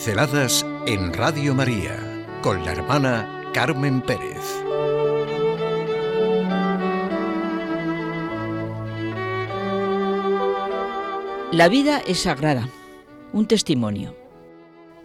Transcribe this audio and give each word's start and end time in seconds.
Pinceladas 0.00 0.64
en 0.86 1.12
Radio 1.12 1.54
María 1.54 2.26
con 2.40 2.64
la 2.64 2.72
hermana 2.72 3.50
Carmen 3.52 4.00
Pérez. 4.00 4.40
La 11.52 11.68
vida 11.68 11.98
es 12.06 12.20
sagrada. 12.20 12.66
Un 13.34 13.46
testimonio. 13.46 14.16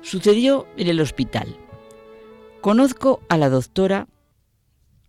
Sucedió 0.02 0.66
en 0.78 0.88
el 0.88 1.02
hospital. 1.02 1.58
Conozco 2.62 3.22
a 3.28 3.36
la 3.36 3.50
doctora, 3.50 4.08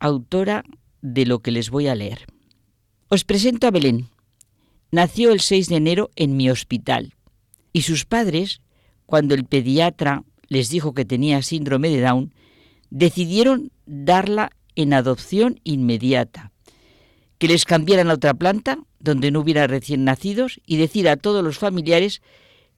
autora 0.01 0.65
de 1.01 1.27
lo 1.27 1.39
que 1.43 1.53
les 1.53 1.71
voy 1.71 1.87
a 1.87 1.95
leer. 1.95 2.27
Os 3.07 3.23
presento 3.23 3.69
a 3.69 3.71
Belén. 3.71 4.09
Nació 4.91 5.31
el 5.31 5.39
6 5.39 5.69
de 5.69 5.77
enero 5.77 6.11
en 6.17 6.37
mi 6.37 6.51
hospital 6.51 7.15
y 7.73 7.83
sus 7.83 8.05
padres 8.05 8.63
cuando 9.07 9.35
el 9.35 9.45
pediatra 9.45 10.25
les 10.49 10.69
dijo 10.69 10.95
que 10.95 11.05
tenía 11.05 11.43
síndrome 11.43 11.89
de 11.89 12.01
Down, 12.01 12.35
decidieron 12.91 13.73
darla 13.87 14.51
en 14.75 14.93
adopción 14.93 15.61
inmediata, 15.65 16.53
que 17.39 17.49
les 17.49 17.65
cambiaran 17.65 18.11
a 18.11 18.15
otra 18.15 18.35
planta 18.35 18.79
donde 18.99 19.31
no 19.31 19.41
hubiera 19.41 19.67
recién 19.67 20.05
nacidos 20.05 20.61
y 20.67 20.77
decir 20.77 21.09
a 21.09 21.17
todos 21.17 21.43
los 21.43 21.59
familiares 21.59 22.23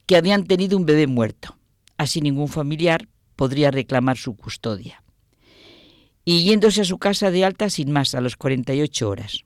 que 0.05 0.15
habían 0.15 0.45
tenido 0.45 0.77
un 0.77 0.85
bebé 0.85 1.07
muerto. 1.07 1.57
Así 1.97 2.21
ningún 2.21 2.47
familiar 2.47 3.07
podría 3.35 3.71
reclamar 3.71 4.17
su 4.17 4.35
custodia. 4.35 5.03
Y 6.25 6.43
yéndose 6.43 6.81
a 6.81 6.85
su 6.85 6.97
casa 6.97 7.31
de 7.31 7.45
alta 7.45 7.69
sin 7.69 7.91
más 7.91 8.15
a 8.15 8.21
las 8.21 8.35
48 8.35 9.09
horas. 9.09 9.43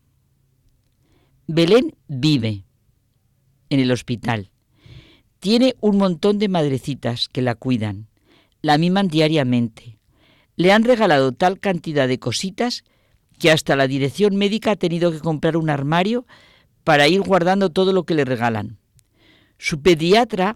Belén 1.47 1.95
vive 2.07 2.65
en 3.69 3.79
el 3.79 3.91
hospital 3.91 4.52
tiene 5.43 5.75
un 5.81 5.97
montón 5.97 6.39
de 6.39 6.47
madrecitas 6.47 7.27
que 7.27 7.41
la 7.41 7.55
cuidan, 7.55 8.07
la 8.61 8.77
miman 8.77 9.09
diariamente. 9.09 9.99
Le 10.55 10.71
han 10.71 10.85
regalado 10.85 11.33
tal 11.33 11.59
cantidad 11.59 12.07
de 12.07 12.17
cositas 12.17 12.85
que 13.39 13.51
hasta 13.51 13.75
la 13.75 13.87
dirección 13.87 14.37
médica 14.37 14.71
ha 14.71 14.75
tenido 14.77 15.11
que 15.11 15.19
comprar 15.19 15.57
un 15.57 15.69
armario 15.69 16.25
para 16.85 17.09
ir 17.09 17.19
guardando 17.19 17.71
todo 17.71 17.91
lo 17.91 18.05
que 18.05 18.13
le 18.13 18.23
regalan. 18.23 18.77
Su 19.57 19.81
pediatra 19.81 20.55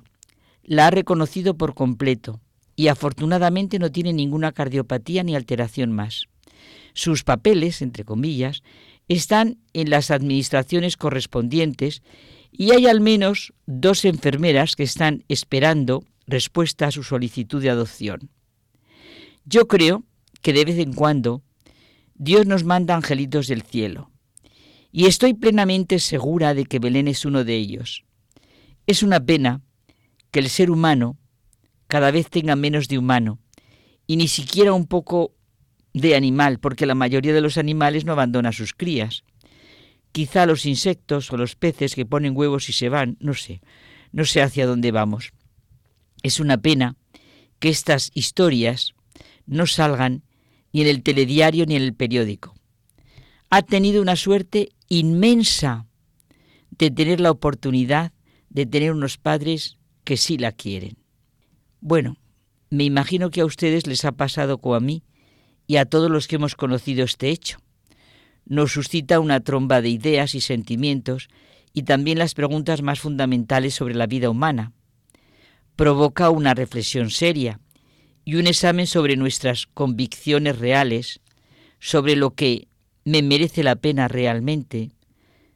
la 0.63 0.87
ha 0.87 0.91
reconocido 0.91 1.57
por 1.57 1.73
completo 1.73 2.39
y 2.77 2.87
afortunadamente 2.87 3.79
no 3.79 3.91
tiene 3.91 4.13
ninguna 4.13 4.53
cardiopatía 4.53 5.21
ni 5.23 5.35
alteración 5.35 5.91
más. 5.91 6.27
Sus 6.93 7.25
papeles, 7.25 7.81
entre 7.81 8.05
comillas, 8.05 8.63
están 9.09 9.57
en 9.73 9.89
las 9.89 10.11
administraciones 10.11 10.95
correspondientes 10.95 12.03
y 12.51 12.71
hay 12.71 12.87
al 12.87 13.01
menos 13.01 13.53
dos 13.65 14.05
enfermeras 14.05 14.75
que 14.75 14.83
están 14.83 15.23
esperando 15.27 16.03
respuesta 16.25 16.87
a 16.87 16.91
su 16.91 17.03
solicitud 17.03 17.61
de 17.61 17.69
adopción. 17.69 18.29
Yo 19.45 19.67
creo 19.67 20.03
que 20.41 20.53
de 20.53 20.65
vez 20.65 20.77
en 20.79 20.93
cuando 20.93 21.43
Dios 22.15 22.45
nos 22.45 22.63
manda 22.63 22.95
angelitos 22.95 23.47
del 23.47 23.61
cielo, 23.61 24.11
y 24.91 25.05
estoy 25.05 25.33
plenamente 25.33 25.99
segura 25.99 26.53
de 26.53 26.65
que 26.65 26.79
Belén 26.79 27.07
es 27.07 27.25
uno 27.25 27.43
de 27.43 27.55
ellos. 27.55 28.03
Es 28.87 29.03
una 29.03 29.19
pena 29.19 29.61
que 30.31 30.39
el 30.39 30.49
ser 30.49 30.71
humano 30.71 31.17
cada 31.87 32.11
vez 32.11 32.29
tenga 32.29 32.55
menos 32.55 32.87
de 32.87 32.97
humano, 32.97 33.39
y 34.07 34.17
ni 34.17 34.27
siquiera 34.27 34.73
un 34.73 34.87
poco 34.87 35.33
de 35.93 36.15
animal, 36.15 36.59
porque 36.59 36.85
la 36.85 36.95
mayoría 36.95 37.33
de 37.33 37.41
los 37.41 37.57
animales 37.57 38.05
no 38.05 38.13
abandona 38.13 38.49
a 38.49 38.53
sus 38.53 38.73
crías. 38.73 39.23
Quizá 40.17 40.47
los 40.47 40.65
insectos 40.65 41.31
o 41.31 41.37
los 41.37 41.55
peces 41.55 41.93
que 41.93 42.03
ponen 42.03 42.35
huevos 42.35 42.69
y 42.69 42.73
se 42.73 42.89
van, 42.89 43.17
no 43.19 43.35
sé, 43.35 43.61
no 44.11 44.25
sé 44.25 44.41
hacia 44.41 44.65
dónde 44.65 44.91
vamos. 44.91 45.31
Es 46.23 46.39
una 46.39 46.57
pena 46.57 46.95
que 47.59 47.69
estas 47.69 48.09
historias 48.15 48.95
no 49.45 49.67
salgan 49.67 50.23
ni 50.73 50.81
en 50.81 50.87
el 50.87 51.03
telediario 51.03 51.67
ni 51.67 51.75
en 51.75 51.83
el 51.83 51.93
periódico. 51.93 52.55
Ha 53.51 53.61
tenido 53.61 54.01
una 54.01 54.15
suerte 54.15 54.69
inmensa 54.89 55.85
de 56.71 56.89
tener 56.89 57.19
la 57.19 57.29
oportunidad 57.29 58.11
de 58.49 58.65
tener 58.65 58.93
unos 58.93 59.19
padres 59.19 59.77
que 60.03 60.17
sí 60.17 60.39
la 60.39 60.51
quieren. 60.51 60.97
Bueno, 61.79 62.17
me 62.71 62.85
imagino 62.85 63.29
que 63.29 63.41
a 63.41 63.45
ustedes 63.45 63.85
les 63.85 64.03
ha 64.03 64.13
pasado 64.13 64.57
como 64.57 64.73
a 64.73 64.79
mí 64.79 65.03
y 65.67 65.75
a 65.75 65.85
todos 65.85 66.09
los 66.09 66.27
que 66.27 66.37
hemos 66.37 66.55
conocido 66.55 67.05
este 67.05 67.29
hecho 67.29 67.59
nos 68.47 68.71
suscita 68.71 69.19
una 69.19 69.41
tromba 69.41 69.81
de 69.81 69.89
ideas 69.89 70.35
y 70.35 70.41
sentimientos 70.41 71.29
y 71.73 71.83
también 71.83 72.17
las 72.17 72.33
preguntas 72.33 72.81
más 72.81 72.99
fundamentales 72.99 73.75
sobre 73.75 73.95
la 73.95 74.07
vida 74.07 74.29
humana. 74.29 74.71
Provoca 75.75 76.29
una 76.29 76.53
reflexión 76.53 77.11
seria 77.11 77.59
y 78.25 78.35
un 78.35 78.47
examen 78.47 78.87
sobre 78.87 79.15
nuestras 79.15 79.67
convicciones 79.67 80.57
reales, 80.57 81.19
sobre 81.79 82.15
lo 82.15 82.31
que 82.31 82.67
me 83.05 83.21
merece 83.21 83.63
la 83.63 83.75
pena 83.75 84.07
realmente, 84.07 84.91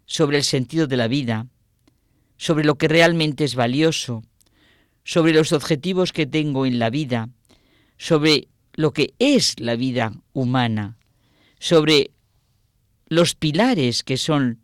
sobre 0.06 0.38
el 0.38 0.44
sentido 0.44 0.88
de 0.88 0.98
la 0.98 1.08
vida, 1.08 1.48
sobre 2.38 2.64
lo 2.64 2.76
que 2.76 2.88
realmente 2.88 3.44
es 3.44 3.56
valioso, 3.56 4.24
sobre 5.04 5.34
los 5.34 5.54
objetivos 5.54 6.14
que 6.14 6.26
tengo 6.26 6.66
en 6.66 6.80
la 6.80 6.90
vida, 6.90 7.30
sobre 7.98 8.48
lo 8.74 8.94
que 8.94 9.14
es 9.20 9.60
la 9.60 9.76
vida 9.76 10.14
humana, 10.34 10.98
sobre 11.60 12.12
los 13.12 13.36
pilares 13.36 14.04
que 14.04 14.16
son 14.16 14.62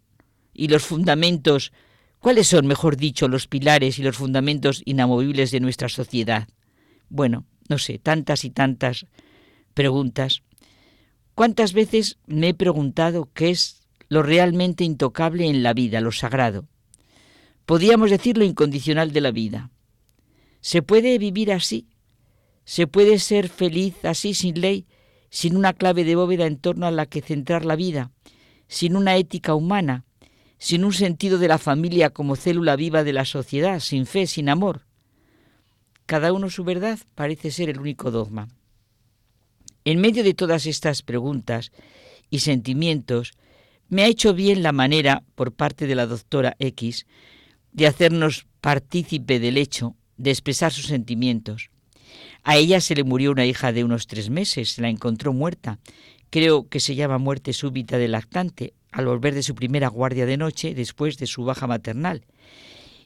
y 0.54 0.70
los 0.70 0.86
fundamentos, 0.86 1.74
¿cuáles 2.20 2.48
son, 2.48 2.66
mejor 2.66 2.96
dicho, 2.96 3.28
los 3.28 3.46
pilares 3.46 4.00
y 4.00 4.04
los 4.04 4.16
fundamentos 4.16 4.84
inamovibles 4.86 5.52
de 5.52 5.60
nuestra 5.60 5.90
sociedad? 5.90 6.48
Bueno, 7.10 7.46
no 7.68 7.78
sé, 7.78 8.00
tantas 8.00 8.46
y 8.46 8.50
tantas 8.50 9.06
preguntas. 9.74 10.44
¿Cuántas 11.36 11.74
veces 11.74 12.20
me 12.26 12.48
he 12.48 12.54
preguntado 12.54 13.30
qué 13.34 13.50
es 13.50 13.82
lo 14.08 14.24
realmente 14.24 14.86
intocable 14.86 15.50
en 15.50 15.62
la 15.62 15.74
vida, 15.74 16.00
lo 16.00 16.14
sagrado? 16.14 16.70
Podríamos 17.66 18.12
decir 18.12 18.38
lo 18.38 18.46
incondicional 18.46 19.12
de 19.12 19.20
la 19.20 19.32
vida. 19.32 19.72
¿Se 20.62 20.82
puede 20.82 21.18
vivir 21.18 21.52
así? 21.52 21.90
¿Se 22.64 22.88
puede 22.88 23.20
ser 23.20 23.50
feliz 23.50 24.06
así 24.06 24.34
sin 24.34 24.62
ley, 24.62 24.88
sin 25.30 25.58
una 25.58 25.74
clave 25.74 26.06
de 26.06 26.16
bóveda 26.16 26.46
en 26.48 26.56
torno 26.56 26.86
a 26.86 26.92
la 26.92 27.08
que 27.08 27.22
centrar 27.22 27.66
la 27.66 27.76
vida? 27.76 28.14
Sin 28.68 28.96
una 28.96 29.16
ética 29.18 29.56
humana, 29.56 30.06
sin 30.58 30.84
un 30.84 30.94
sentido 30.94 31.38
de 31.38 31.48
la 31.48 31.58
familia 31.58 32.10
como 32.10 32.36
célula 32.36 32.76
viva 32.76 33.04
de 33.04 33.14
la 33.14 33.26
sociedad, 33.26 33.80
sin 33.80 34.06
fe, 34.06 34.28
sin 34.28 34.50
amor. 34.50 34.86
Cada 36.06 36.34
uno 36.34 36.50
su 36.50 36.64
verdad 36.64 37.00
parece 37.16 37.52
ser 37.52 37.70
el 37.70 37.80
único 37.80 38.12
dogma. 38.12 38.48
En 39.86 40.02
medio 40.02 40.24
de 40.24 40.34
todas 40.34 40.66
estas 40.66 41.02
preguntas 41.02 41.72
y 42.30 42.40
sentimientos, 42.40 43.34
me 43.90 44.04
ha 44.04 44.08
hecho 44.08 44.34
bien 44.34 44.64
la 44.64 44.72
manera, 44.72 45.24
por 45.36 45.54
parte 45.54 45.88
de 45.88 45.96
la 45.96 46.06
doctora 46.06 46.56
X, 46.60 47.06
de 47.72 47.88
hacernos 47.88 48.48
partícipe 48.60 49.40
del 49.40 49.58
hecho 49.58 49.96
de 50.18 50.32
expresar 50.32 50.74
sus 50.74 50.88
sentimientos. 50.88 51.70
A 52.44 52.58
ella 52.58 52.82
se 52.82 52.96
le 52.96 53.04
murió 53.04 53.32
una 53.32 53.46
hija 53.46 53.72
de 53.72 53.84
unos 53.84 54.08
tres 54.08 54.30
meses, 54.30 54.72
se 54.72 54.82
la 54.82 54.90
encontró 54.90 55.34
muerta, 55.34 55.80
creo 56.30 56.68
que 56.68 56.80
se 56.80 56.96
llama 56.96 57.18
muerte 57.18 57.54
súbita 57.54 57.98
del 57.98 58.12
lactante, 58.12 58.74
al 58.92 59.06
volver 59.06 59.34
de 59.34 59.44
su 59.44 59.56
primera 59.56 59.88
guardia 59.88 60.26
de 60.26 60.38
noche 60.38 60.74
después 60.74 61.18
de 61.18 61.28
su 61.28 61.44
baja 61.44 61.68
maternal, 61.68 62.26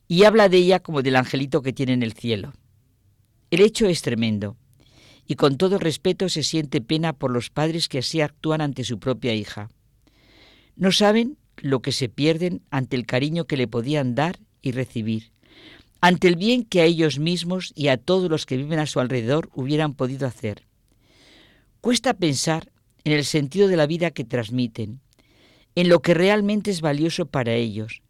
y 0.08 0.24
habla 0.24 0.50
de 0.50 0.58
ella 0.58 0.80
como 0.80 1.02
del 1.02 1.16
angelito 1.16 1.62
que 1.62 1.74
tiene 1.74 1.94
en 1.94 2.04
el 2.04 2.14
cielo. 2.14 2.54
El 3.50 3.62
hecho 3.62 3.88
es 3.88 4.02
tremendo, 4.02 4.58
y 5.28 5.36
con 5.36 5.58
todo 5.58 5.78
respeto 5.78 6.30
se 6.30 6.44
siente 6.44 6.82
pena 6.82 7.14
por 7.14 7.32
los 7.32 7.50
padres 7.50 7.88
que 7.88 8.00
así 8.00 8.22
actúan 8.22 8.62
ante 8.62 8.84
su 8.84 9.00
propia 9.00 9.34
hija. 9.34 9.70
No 10.76 10.92
saben 10.92 11.38
lo 11.58 11.82
que 11.82 11.92
se 11.92 12.10
pierden 12.10 12.62
ante 12.72 12.96
el 12.96 13.06
cariño 13.06 13.46
que 13.46 13.58
le 13.58 13.68
podían 13.68 14.16
dar 14.16 14.40
y 14.62 14.72
recibir, 14.72 15.32
ante 16.02 16.28
el 16.28 16.36
bien 16.36 16.64
que 16.64 16.82
a 16.82 16.86
ellos 16.86 17.20
mismos 17.20 17.72
y 17.76 17.88
a 17.90 17.98
todos 17.98 18.30
los 18.30 18.46
que 18.46 18.58
viven 18.58 18.80
a 18.80 18.88
su 18.88 19.00
alrededor 19.00 19.50
hubieran 19.54 19.94
podido 19.94 20.28
hacer. 20.28 20.64
Cuesta 21.80 22.14
pensar 22.14 22.72
en 23.04 23.14
el 23.14 23.26
sentido 23.26 23.68
de 23.68 23.78
la 23.78 23.88
vida 23.88 24.12
que 24.12 24.24
transmiten, 24.24 25.02
en 25.76 25.90
lo 25.90 26.02
que 26.02 26.14
realmente 26.14 26.72
es 26.72 26.82
valioso 26.82 27.26
para 27.26 27.54
ellos, 27.54 28.02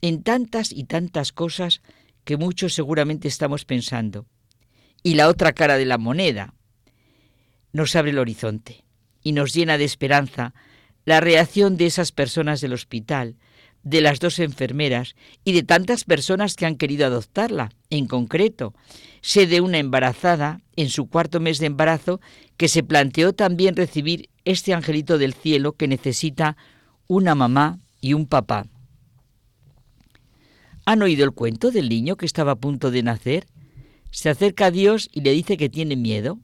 en 0.00 0.22
tantas 0.22 0.72
y 0.72 0.84
tantas 0.84 1.32
cosas 1.32 1.82
que 2.24 2.36
muchos 2.36 2.74
seguramente 2.74 3.28
estamos 3.28 3.64
pensando. 3.64 4.26
Y 5.02 5.14
la 5.14 5.28
otra 5.28 5.52
cara 5.52 5.78
de 5.78 5.86
la 5.86 5.98
moneda 5.98 6.54
nos 7.72 7.94
abre 7.94 8.10
el 8.10 8.18
horizonte 8.18 8.84
y 9.22 9.32
nos 9.32 9.52
llena 9.52 9.78
de 9.78 9.84
esperanza 9.84 10.54
la 11.04 11.20
reacción 11.20 11.76
de 11.76 11.86
esas 11.86 12.10
personas 12.10 12.60
del 12.60 12.72
hospital, 12.72 13.36
de 13.84 14.00
las 14.00 14.18
dos 14.18 14.40
enfermeras 14.40 15.14
y 15.44 15.52
de 15.52 15.62
tantas 15.62 16.02
personas 16.02 16.56
que 16.56 16.66
han 16.66 16.76
querido 16.76 17.06
adoptarla. 17.06 17.70
En 17.88 18.06
concreto, 18.06 18.74
sé 19.20 19.46
de 19.46 19.60
una 19.60 19.78
embarazada 19.78 20.60
en 20.74 20.90
su 20.90 21.08
cuarto 21.08 21.38
mes 21.38 21.60
de 21.60 21.66
embarazo 21.66 22.20
que 22.56 22.68
se 22.68 22.82
planteó 22.82 23.32
también 23.32 23.76
recibir 23.76 24.30
este 24.44 24.72
angelito 24.72 25.18
del 25.18 25.34
cielo 25.34 25.72
que 25.72 25.88
necesita 25.88 26.56
una 27.06 27.34
mamá 27.34 27.80
y 28.00 28.14
un 28.14 28.26
papá. 28.26 28.66
¿Han 30.84 31.02
oído 31.02 31.24
el 31.24 31.32
cuento 31.32 31.70
del 31.70 31.88
niño 31.88 32.16
que 32.16 32.26
estaba 32.26 32.52
a 32.52 32.60
punto 32.60 32.90
de 32.90 33.02
nacer? 33.02 33.46
Se 34.10 34.30
acerca 34.30 34.66
a 34.66 34.70
Dios 34.70 35.10
y 35.12 35.20
le 35.20 35.32
dice 35.32 35.56
que 35.56 35.68
tiene 35.68 35.96
miedo. 35.96 36.38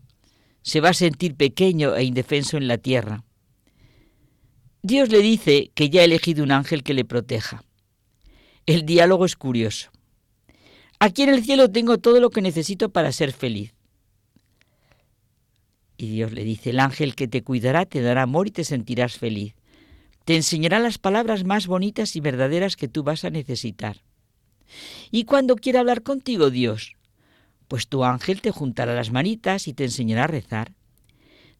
Se 0.62 0.80
va 0.80 0.90
a 0.90 0.94
sentir 0.94 1.36
pequeño 1.36 1.94
e 1.94 2.04
indefenso 2.04 2.56
en 2.56 2.66
la 2.66 2.78
tierra. 2.78 3.24
Dios 4.82 5.10
le 5.10 5.20
dice 5.20 5.70
que 5.74 5.90
ya 5.90 6.00
ha 6.00 6.04
elegido 6.04 6.42
un 6.42 6.50
ángel 6.50 6.82
que 6.82 6.92
le 6.92 7.04
proteja. 7.04 7.64
El 8.66 8.84
diálogo 8.84 9.24
es 9.24 9.36
curioso. 9.36 9.90
Aquí 10.98 11.22
en 11.22 11.30
el 11.30 11.44
cielo 11.44 11.70
tengo 11.70 11.98
todo 11.98 12.20
lo 12.20 12.30
que 12.30 12.42
necesito 12.42 12.90
para 12.90 13.12
ser 13.12 13.32
feliz. 13.32 13.74
Y 16.02 16.08
Dios 16.08 16.32
le 16.32 16.42
dice, 16.42 16.70
el 16.70 16.80
ángel 16.80 17.14
que 17.14 17.28
te 17.28 17.44
cuidará 17.44 17.86
te 17.86 18.02
dará 18.02 18.22
amor 18.22 18.48
y 18.48 18.50
te 18.50 18.64
sentirás 18.64 19.18
feliz. 19.18 19.54
Te 20.24 20.34
enseñará 20.34 20.80
las 20.80 20.98
palabras 20.98 21.44
más 21.44 21.68
bonitas 21.68 22.16
y 22.16 22.20
verdaderas 22.20 22.74
que 22.74 22.88
tú 22.88 23.04
vas 23.04 23.24
a 23.24 23.30
necesitar. 23.30 24.02
Y 25.12 25.26
cuando 25.26 25.54
quiera 25.54 25.78
hablar 25.78 26.02
contigo 26.02 26.50
Dios, 26.50 26.96
pues 27.68 27.86
tu 27.86 28.02
ángel 28.02 28.40
te 28.40 28.50
juntará 28.50 28.96
las 28.96 29.12
manitas 29.12 29.68
y 29.68 29.74
te 29.74 29.84
enseñará 29.84 30.24
a 30.24 30.26
rezar. 30.26 30.72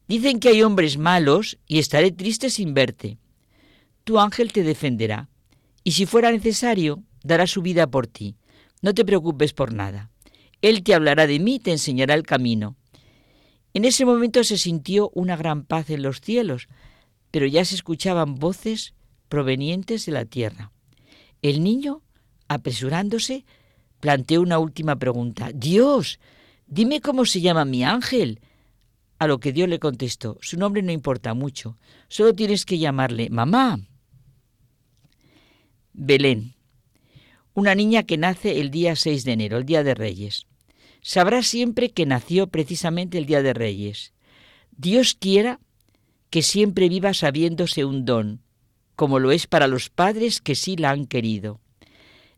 Dicen 0.09 0.41
que 0.41 0.49
hay 0.49 0.61
hombres 0.61 0.97
malos 0.97 1.57
y 1.65 1.79
estaré 1.79 2.11
triste 2.11 2.49
sin 2.49 2.73
verte. 2.73 3.19
Tu 4.03 4.19
ángel 4.19 4.51
te 4.51 4.63
defenderá 4.63 5.29
y 5.85 5.93
si 5.93 6.05
fuera 6.05 6.29
necesario, 6.33 7.01
dará 7.23 7.47
su 7.47 7.61
vida 7.61 7.87
por 7.87 8.07
ti. 8.07 8.35
No 8.81 8.93
te 8.93 9.05
preocupes 9.05 9.53
por 9.53 9.73
nada. 9.73 10.11
Él 10.61 10.83
te 10.83 10.93
hablará 10.93 11.27
de 11.27 11.39
mí 11.39 11.55
y 11.55 11.59
te 11.59 11.71
enseñará 11.71 12.13
el 12.13 12.23
camino. 12.23 12.75
En 13.73 13.85
ese 13.85 14.05
momento 14.05 14.43
se 14.43 14.57
sintió 14.57 15.09
una 15.15 15.35
gran 15.35 15.63
paz 15.63 15.89
en 15.89 16.03
los 16.03 16.21
cielos, 16.21 16.67
pero 17.31 17.47
ya 17.47 17.65
se 17.65 17.75
escuchaban 17.75 18.35
voces 18.35 18.93
provenientes 19.29 20.05
de 20.05 20.11
la 20.11 20.25
tierra. 20.25 20.71
El 21.41 21.63
niño, 21.63 22.03
apresurándose, 22.47 23.45
planteó 23.99 24.41
una 24.41 24.59
última 24.59 24.97
pregunta. 24.97 25.51
Dios, 25.53 26.19
dime 26.67 27.01
cómo 27.01 27.25
se 27.25 27.41
llama 27.41 27.65
mi 27.65 27.83
ángel. 27.83 28.41
A 29.17 29.25
lo 29.25 29.39
que 29.39 29.51
Dios 29.51 29.67
le 29.67 29.79
contestó, 29.79 30.37
su 30.41 30.57
nombre 30.59 30.83
no 30.83 30.91
importa 30.91 31.33
mucho, 31.33 31.77
solo 32.09 32.35
tienes 32.35 32.65
que 32.65 32.77
llamarle 32.77 33.29
mamá. 33.29 33.79
Belén, 35.93 36.55
una 37.53 37.73
niña 37.73 38.03
que 38.03 38.17
nace 38.17 38.59
el 38.59 38.69
día 38.69 38.95
6 38.95 39.23
de 39.23 39.31
enero, 39.31 39.57
el 39.57 39.65
Día 39.65 39.83
de 39.83 39.95
Reyes. 39.95 40.45
Sabrá 41.03 41.43
siempre 41.43 41.89
que 41.89 42.05
nació 42.05 42.47
precisamente 42.47 43.17
el 43.17 43.25
Día 43.25 43.43
de 43.43 43.53
Reyes. 43.53 44.13
Dios 44.71 45.15
quiera 45.19 45.59
que 46.29 46.41
siempre 46.41 46.89
viva 46.89 47.13
sabiéndose 47.13 47.85
un 47.85 48.05
don, 48.05 48.41
como 48.95 49.19
lo 49.19 49.31
es 49.31 49.45
para 49.45 49.67
los 49.67 49.89
padres 49.89 50.41
que 50.41 50.55
sí 50.55 50.77
la 50.77 50.91
han 50.91 51.05
querido. 51.05 51.59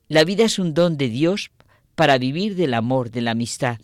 La 0.10 0.24
vida 0.24 0.46
es 0.46 0.60
un 0.60 0.74
don 0.74 0.98
de 0.98 1.10
Dios 1.10 1.52
para 1.94 2.18
vivir 2.18 2.56
del 2.56 2.74
amor, 2.74 3.12
de 3.12 3.22
la 3.22 3.32
amistad. 3.32 3.80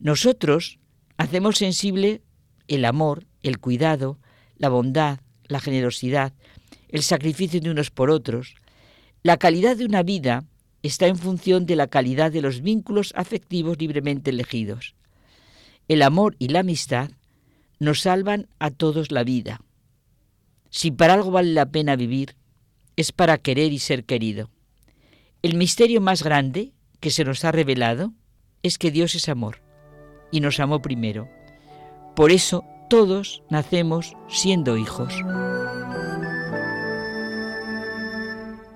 Nosotros 0.00 0.78
hacemos 1.18 1.58
sensible 1.58 2.22
el 2.66 2.86
amor, 2.86 3.26
el 3.42 3.58
cuidado, 3.58 4.18
la 4.56 4.70
bondad, 4.70 5.20
la 5.46 5.60
generosidad, 5.60 6.32
el 6.88 7.02
sacrificio 7.02 7.60
de 7.60 7.70
unos 7.70 7.90
por 7.90 8.10
otros. 8.10 8.54
La 9.22 9.36
calidad 9.36 9.76
de 9.76 9.84
una 9.84 10.02
vida 10.02 10.44
está 10.82 11.06
en 11.06 11.16
función 11.16 11.66
de 11.66 11.76
la 11.76 11.88
calidad 11.88 12.32
de 12.32 12.42
los 12.42 12.60
vínculos 12.60 13.12
afectivos 13.16 13.78
libremente 13.78 14.30
elegidos. 14.30 14.94
El 15.88 16.02
amor 16.02 16.36
y 16.38 16.48
la 16.48 16.60
amistad 16.60 17.10
nos 17.78 18.00
salvan 18.00 18.48
a 18.58 18.70
todos 18.70 19.10
la 19.10 19.24
vida. 19.24 19.60
Si 20.70 20.90
para 20.90 21.14
algo 21.14 21.30
vale 21.30 21.52
la 21.52 21.66
pena 21.66 21.96
vivir, 21.96 22.36
es 22.96 23.12
para 23.12 23.38
querer 23.38 23.72
y 23.72 23.78
ser 23.78 24.04
querido. 24.04 24.50
El 25.42 25.56
misterio 25.56 26.00
más 26.00 26.22
grande 26.22 26.72
que 27.00 27.10
se 27.10 27.24
nos 27.24 27.44
ha 27.44 27.52
revelado 27.52 28.12
es 28.62 28.76
que 28.76 28.90
Dios 28.90 29.14
es 29.14 29.28
amor 29.28 29.60
y 30.30 30.40
nos 30.40 30.60
amó 30.60 30.82
primero. 30.82 31.28
Por 32.16 32.32
eso 32.32 32.64
todos 32.90 33.42
nacemos 33.48 34.14
siendo 34.28 34.76
hijos. 34.76 35.14